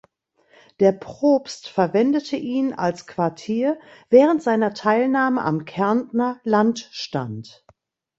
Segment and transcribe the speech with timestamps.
[0.79, 7.63] Der Propst verwendete ihn als Quartier während seiner Teilnahme am Kärntner Landstand.